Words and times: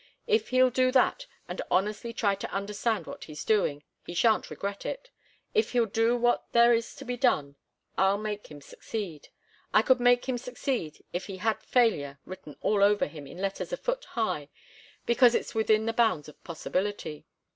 If 0.25 0.49
he'll 0.49 0.71
do 0.71 0.91
that, 0.93 1.27
and 1.47 1.61
honestly 1.69 2.11
try 2.11 2.33
to 2.33 2.51
understand 2.51 3.05
what 3.05 3.25
he's 3.25 3.45
doing, 3.45 3.83
he 4.03 4.15
shan't 4.15 4.49
regret 4.49 4.83
it. 4.83 5.11
If 5.53 5.73
he'll 5.73 5.85
do 5.85 6.17
what 6.17 6.43
there 6.53 6.73
is 6.73 6.95
to 6.95 7.05
be 7.05 7.15
done, 7.17 7.55
I'll 7.99 8.17
make 8.17 8.47
him 8.47 8.61
succeed. 8.61 9.27
I 9.75 9.83
could 9.83 9.99
make 9.99 10.27
him 10.27 10.39
succeed 10.39 11.03
if 11.13 11.27
he 11.27 11.37
had 11.37 11.61
'failure' 11.61 12.17
written 12.25 12.57
all 12.61 12.81
over 12.81 13.05
him 13.05 13.27
in 13.27 13.37
letters 13.43 13.71
a 13.71 13.77
foot 13.77 14.05
high 14.05 14.49
because 15.05 15.35
it's 15.35 15.53
within 15.53 15.85
the 15.85 15.93
bounds 15.93 16.27
of 16.27 16.43
possibility. 16.43 17.27